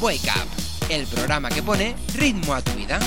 [0.00, 3.00] Wake Up, el programa que pone ritmo a tu vida.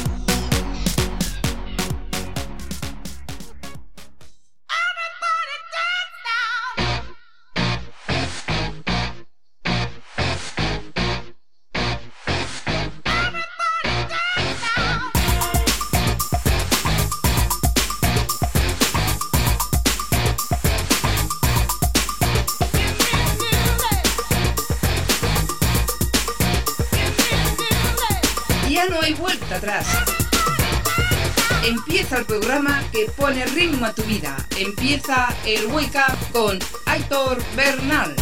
[33.81, 34.37] Pone ritmo a tu vida.
[34.57, 38.15] Empieza el Wake Up con Aitor Bernal.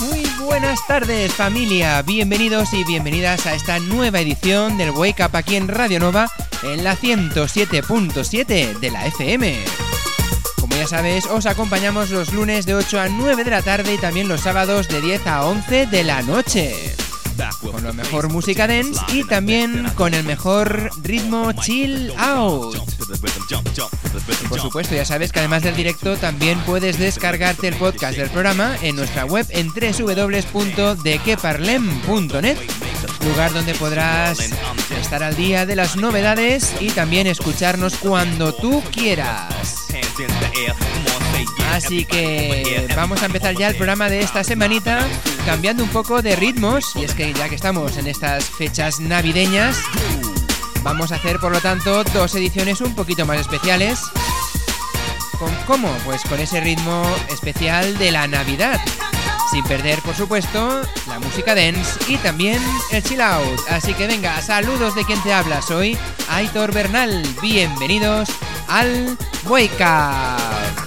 [0.00, 5.56] Muy buenas tardes familia, bienvenidos y bienvenidas a esta nueva edición del Wake Up aquí
[5.56, 6.30] en Radio Nova
[6.62, 9.64] en la 107.7 de la FM.
[10.60, 13.98] Como ya sabes, os acompañamos los lunes de 8 a 9 de la tarde y
[13.98, 16.94] también los sábados de 10 a 11 de la noche.
[17.60, 22.95] Con la mejor música dance y también con el mejor ritmo chill out.
[24.48, 28.76] Por supuesto, ya sabes que además del directo también puedes descargarte el podcast del programa
[28.82, 32.58] en nuestra web en www.dequeparlem.net,
[33.24, 34.38] lugar donde podrás
[35.00, 39.86] estar al día de las novedades y también escucharnos cuando tú quieras.
[41.72, 45.06] Así que vamos a empezar ya el programa de esta semanita
[45.44, 49.76] cambiando un poco de ritmos y es que ya que estamos en estas fechas navideñas
[50.86, 54.00] vamos a hacer por lo tanto dos ediciones un poquito más especiales.
[55.36, 55.90] ¿Con cómo?
[56.04, 58.80] Pues con ese ritmo especial de la Navidad.
[59.50, 63.60] Sin perder, por supuesto, la música dance y también el chill out.
[63.68, 65.60] Así que venga, saludos de quien te habla.
[65.60, 65.98] Soy
[66.28, 67.22] Aitor Bernal.
[67.42, 68.28] Bienvenidos
[68.68, 70.85] al Wake Up.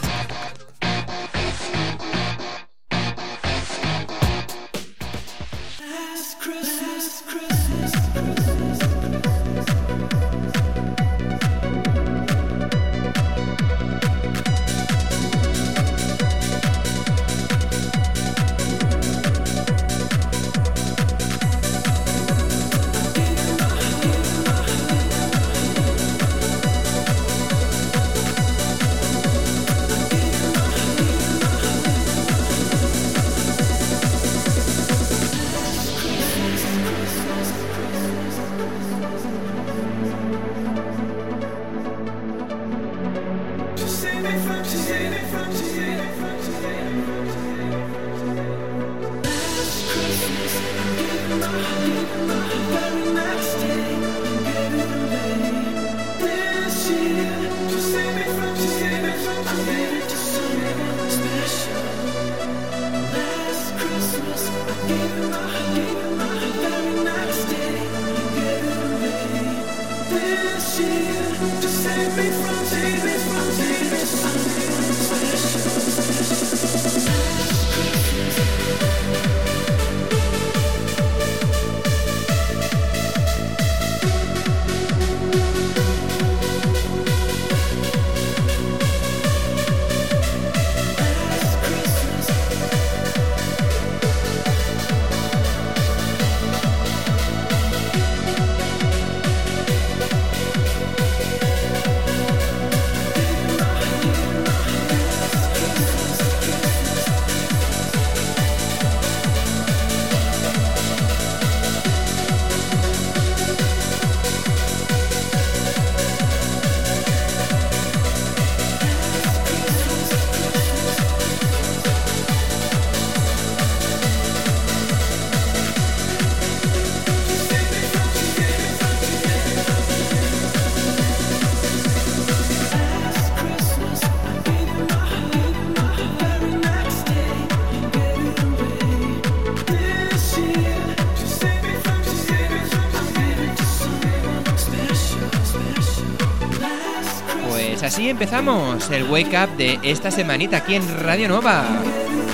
[148.09, 151.63] Empezamos el Wake Up de esta semanita aquí en Radio Nova,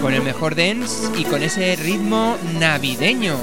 [0.01, 3.35] con el mejor dance y con ese ritmo navideño.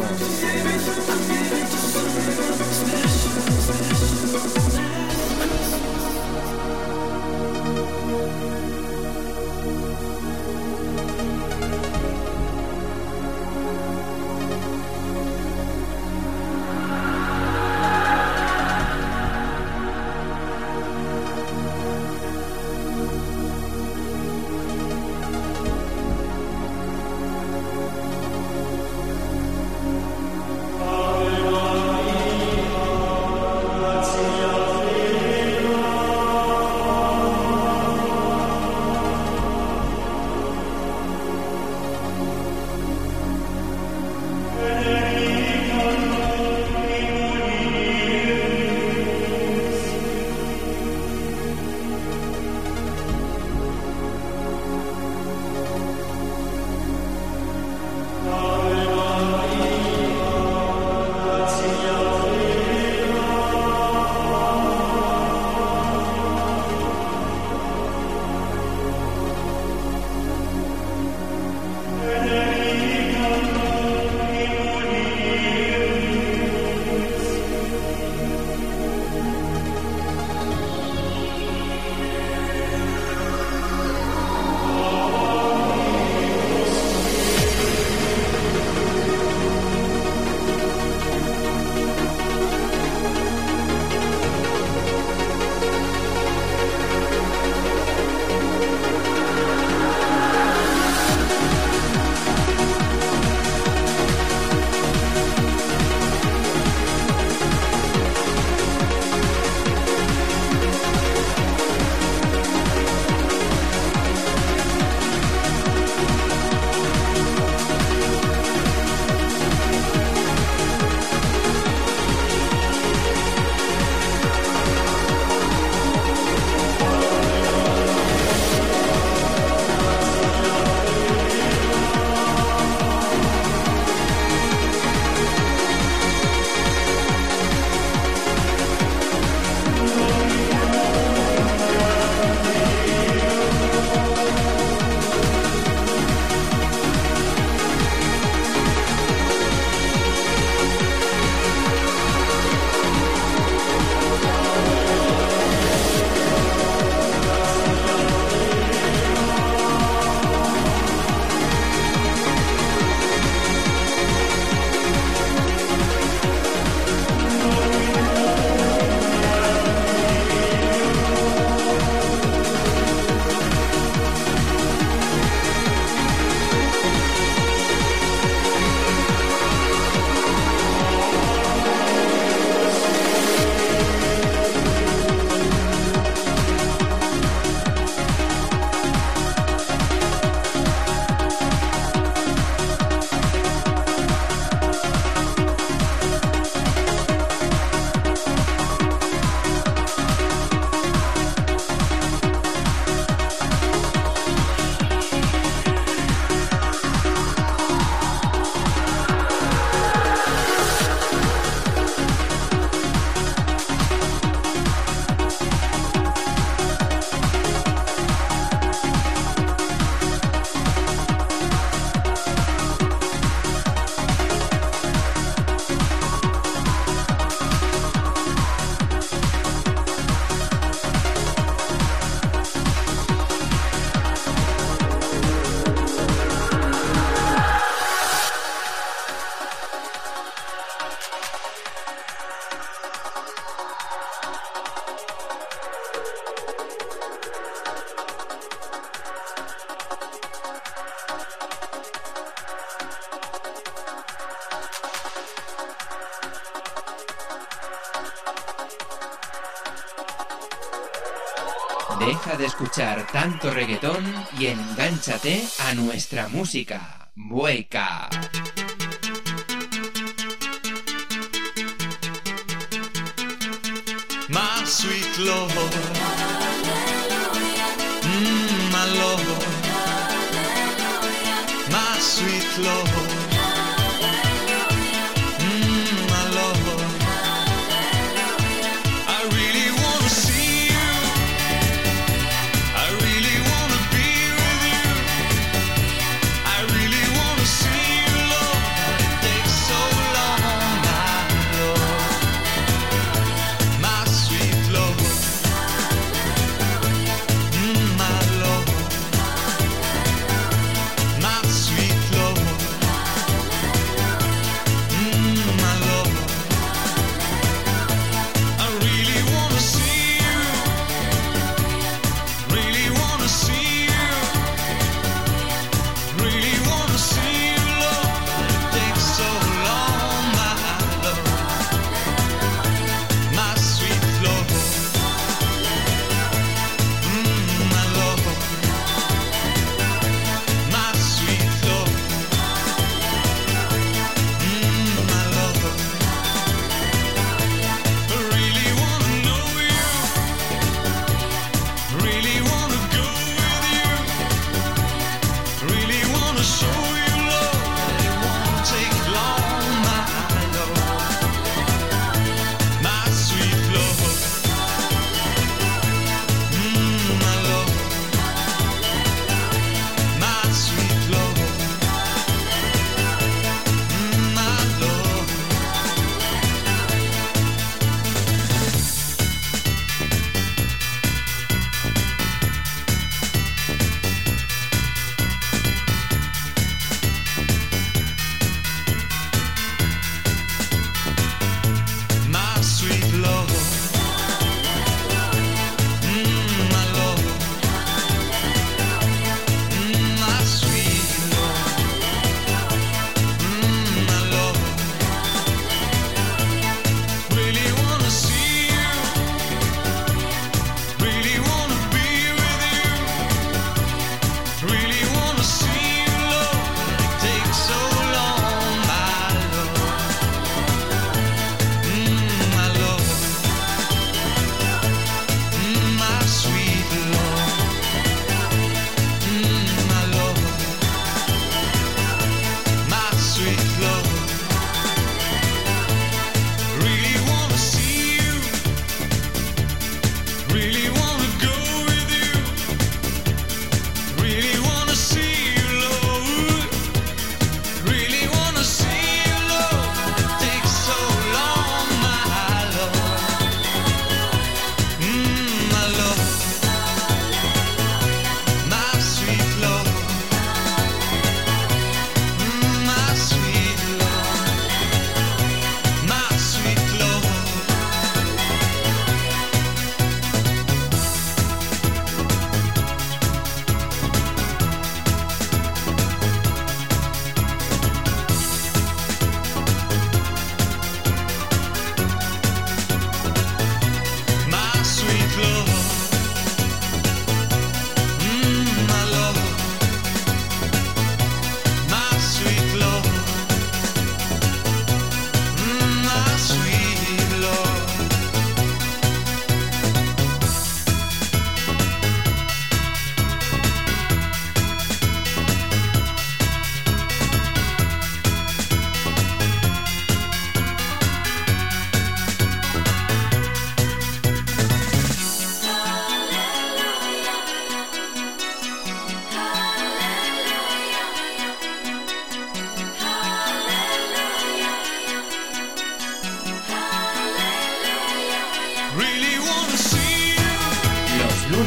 [262.63, 264.05] Escuchar tanto reggaetón
[264.39, 267.11] y engánchate a nuestra música.
[267.17, 268.09] Bueca.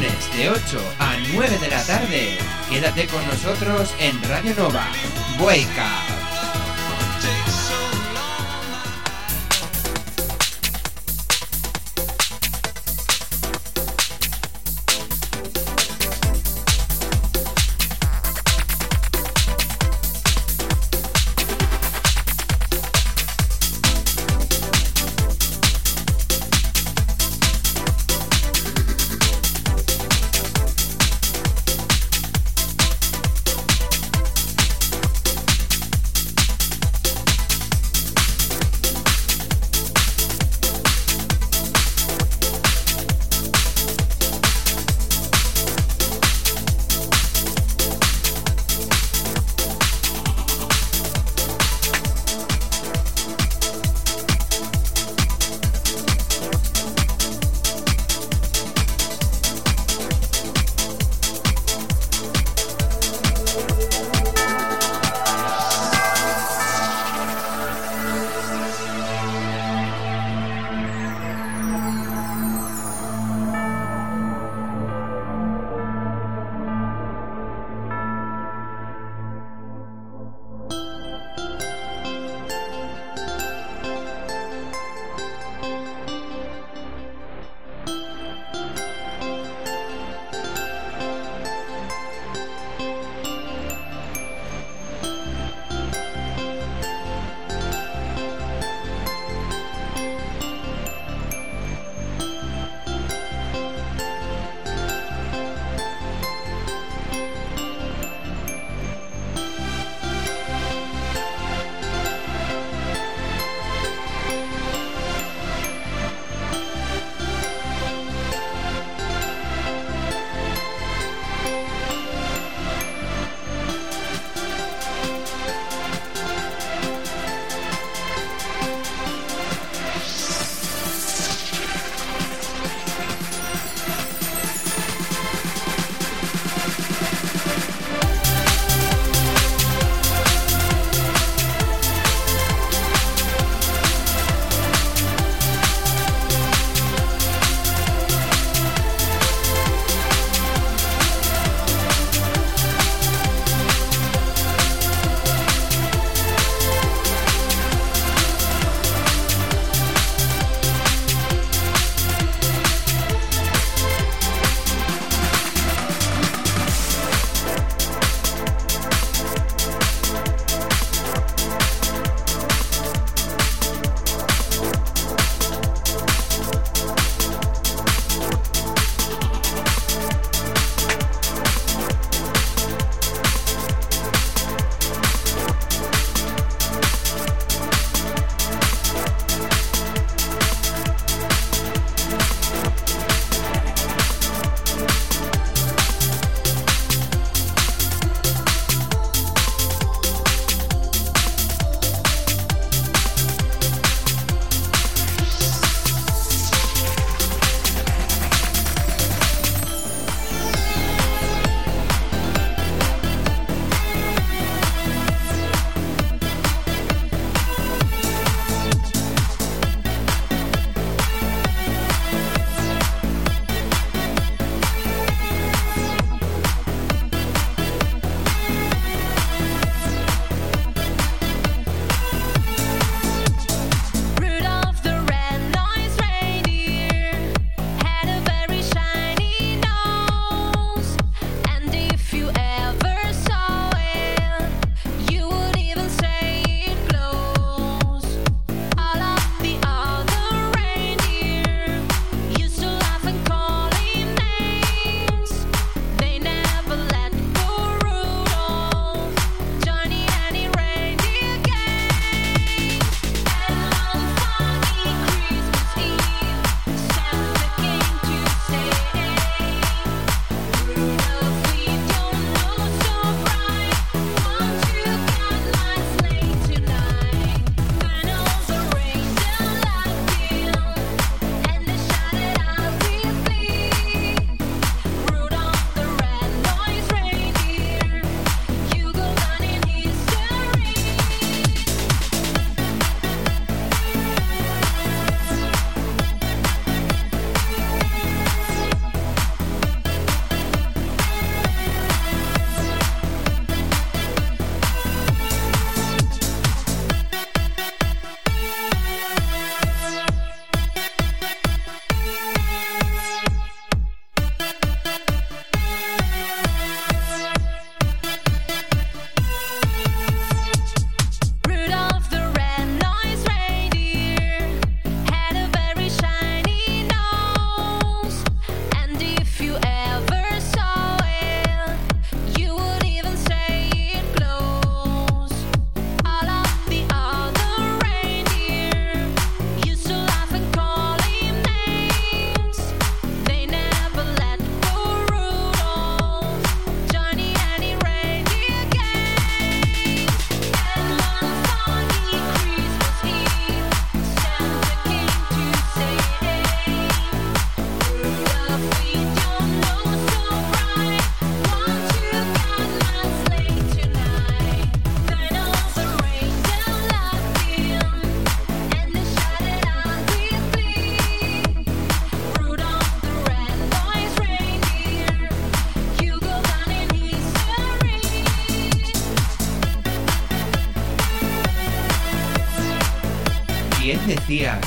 [0.05, 2.38] De 8 a 9 de la tarde.
[2.69, 4.88] Quédate con nosotros en Radio Nova.
[5.39, 6.14] Wake up.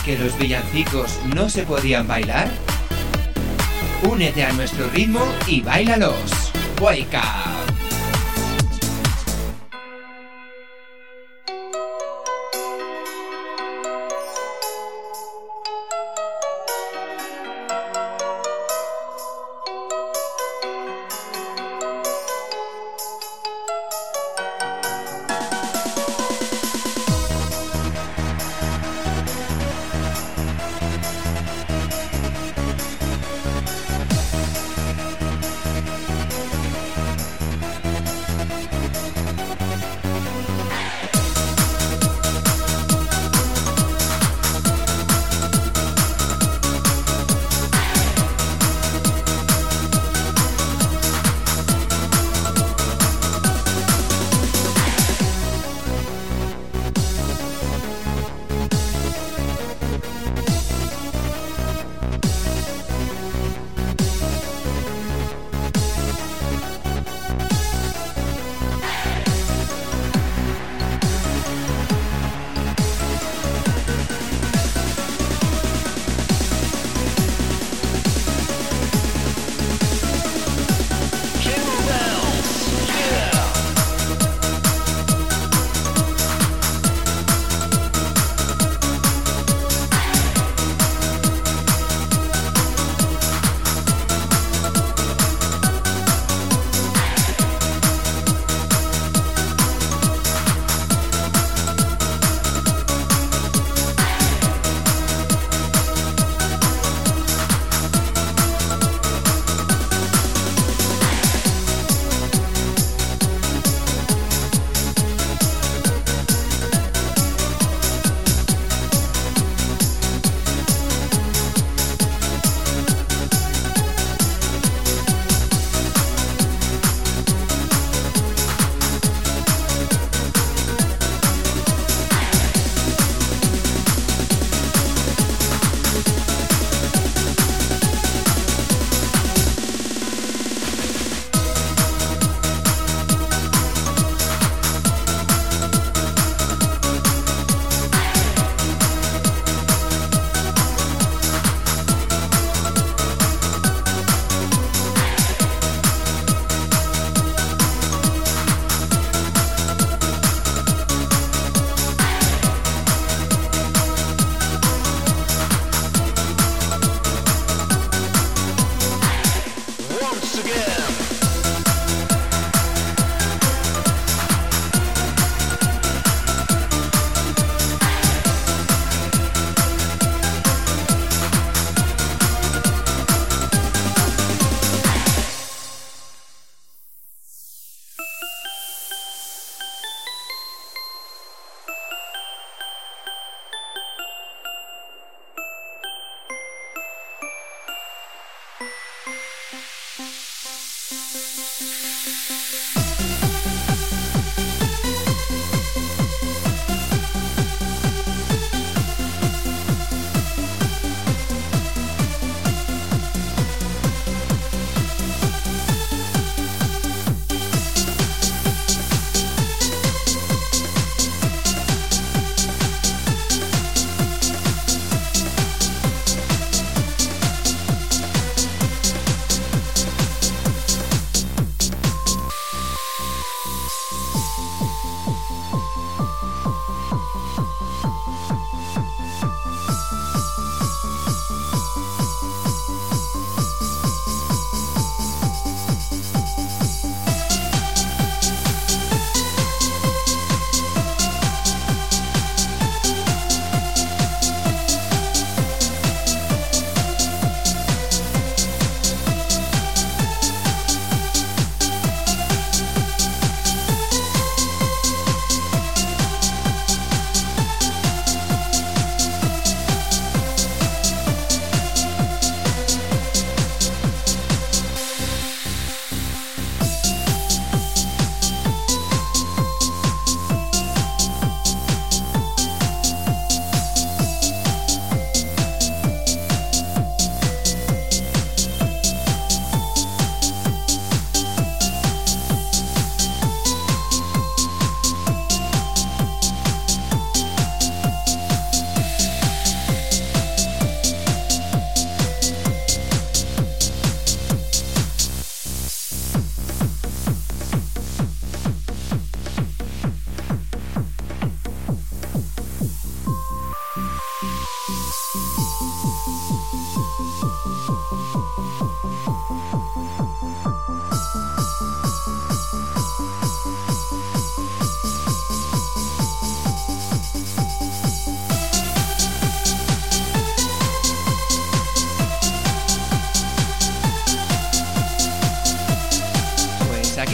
[0.08, 2.48] Que los villancicos no se podían bailar?
[4.04, 6.50] Únete a nuestro ritmo y bailalos.
[6.80, 7.18] Wake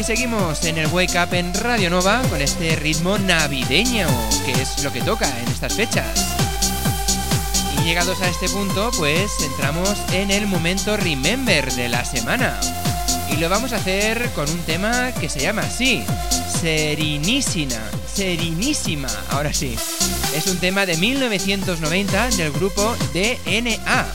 [0.04, 4.06] seguimos en el Wake Up en Radio Nova con este ritmo navideño,
[4.44, 6.36] que es lo que toca en estas fechas.
[7.78, 12.60] Y llegados a este punto, pues entramos en el momento Remember de la semana.
[13.32, 16.04] Y lo vamos a hacer con un tema que se llama así,
[16.60, 17.80] Serinísima,
[18.12, 19.74] Serinísima, ahora sí.
[20.36, 24.06] Es un tema de 1990 del grupo DNA.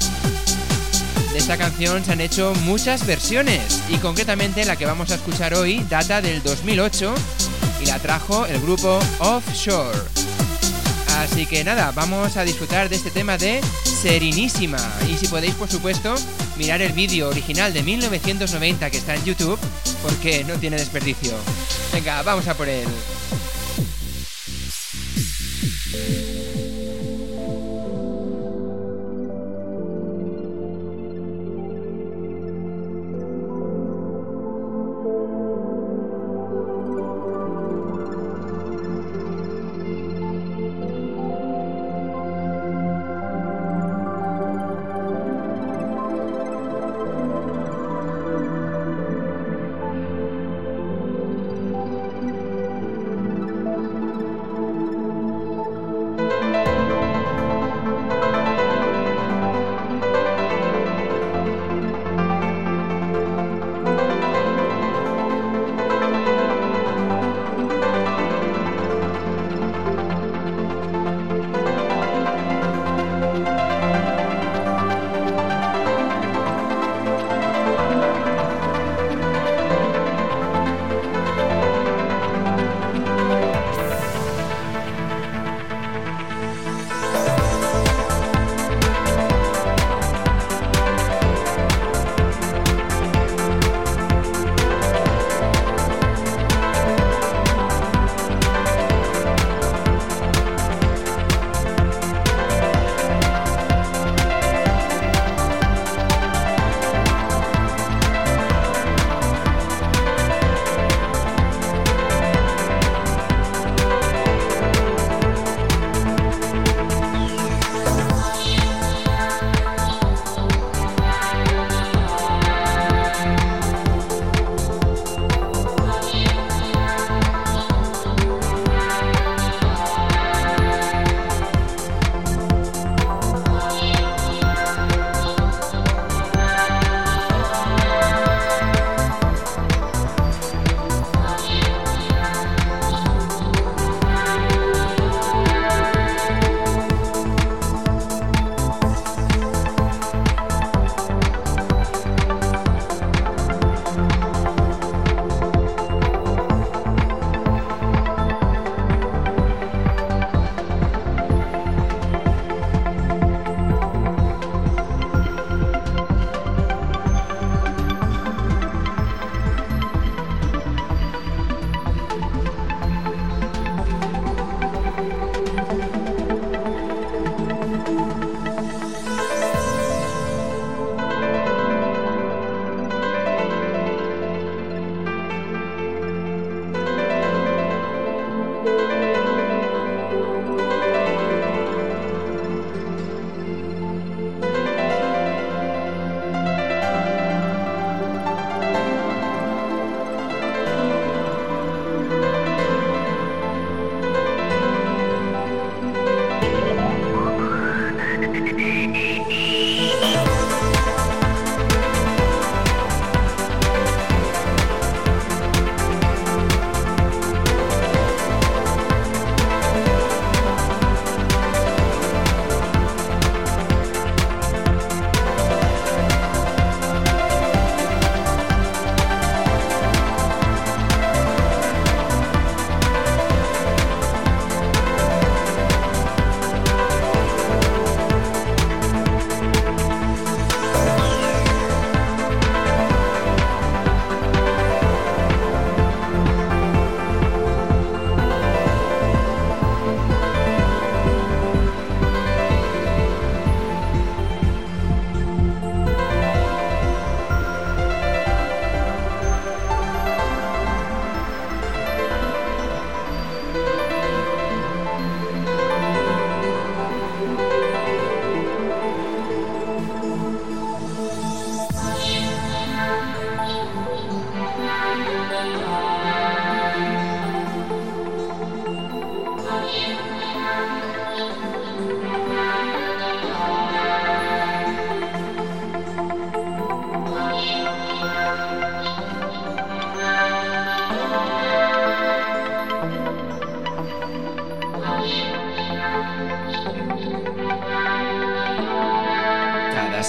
[1.32, 5.54] De esta canción se han hecho muchas versiones y concretamente la que vamos a escuchar
[5.54, 7.14] hoy data del 2008
[7.82, 10.00] y la trajo el grupo Offshore.
[11.20, 15.70] Así que nada, vamos a disfrutar de este tema de Serinísima y si podéis por
[15.70, 16.16] supuesto
[16.58, 19.60] mirar el vídeo original de 1990 que está en YouTube
[20.02, 21.34] porque no tiene desperdicio.
[21.94, 22.88] Venga, vamos a por él.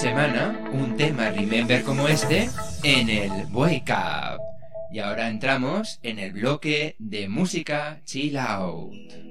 [0.01, 2.49] Semana un tema Remember como este
[2.81, 4.41] en el Wake Up.
[4.91, 9.30] Y ahora entramos en el bloque de música Chill Out.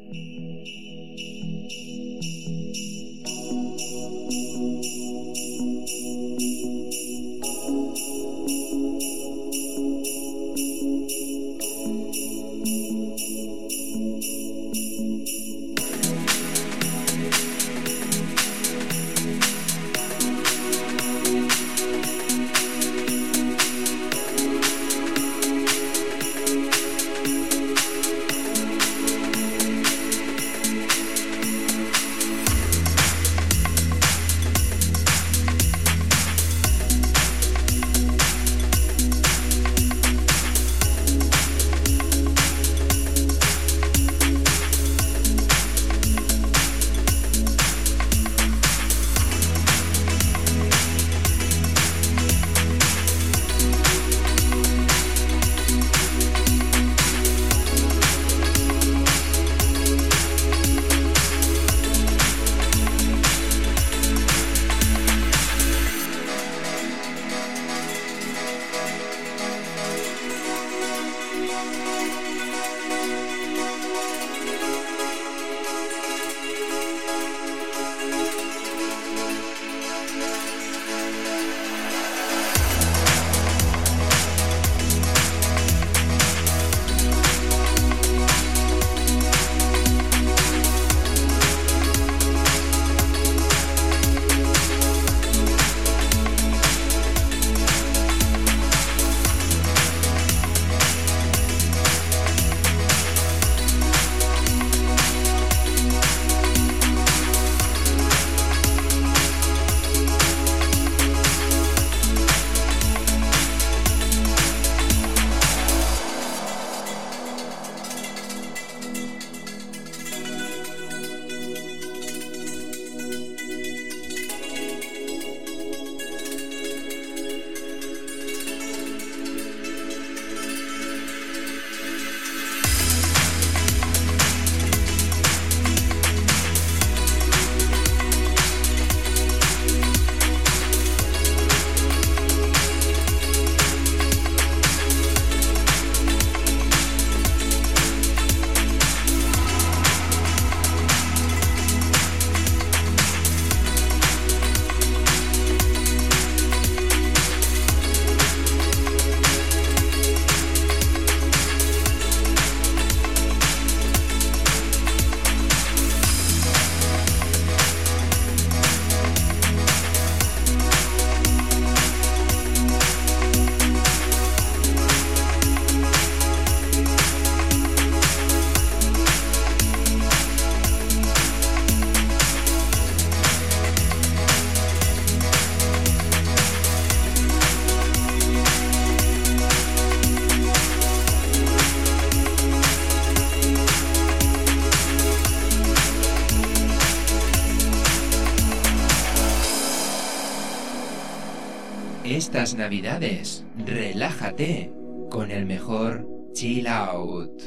[202.31, 204.71] Estas navidades, relájate
[205.11, 207.43] con el mejor chill out.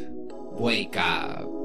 [0.60, 1.63] Wake up.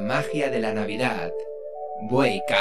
[0.00, 1.32] Magia de la Navidad.
[2.10, 2.54] Wake.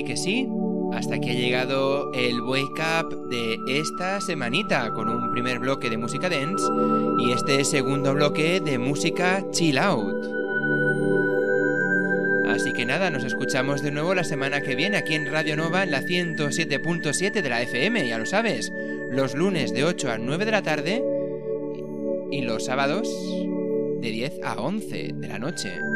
[0.00, 0.48] Sí que sí.
[0.94, 5.98] Hasta aquí ha llegado el Wake Up de esta semanita con un primer bloque de
[5.98, 6.64] música dance
[7.18, 10.24] y este segundo bloque de música chill out.
[12.48, 15.82] Así que nada, nos escuchamos de nuevo la semana que viene aquí en Radio Nova
[15.82, 18.72] en la 107.7 de la FM, ya lo sabes,
[19.10, 21.04] los lunes de 8 a 9 de la tarde
[22.30, 23.08] y los sábados
[24.00, 25.89] de 10 a 11 de la noche.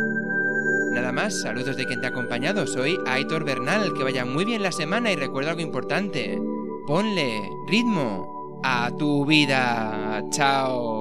[0.94, 4.62] Nada más, saludos de quien te ha acompañado, soy Aitor Bernal, que vaya muy bien
[4.62, 6.40] la semana y recuerda algo importante,
[6.86, 10.22] ponle ritmo a tu vida.
[10.30, 10.93] Chao.